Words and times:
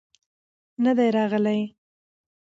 نه 0.83 0.91
دى 0.97 1.07
راغلى. 1.17 1.59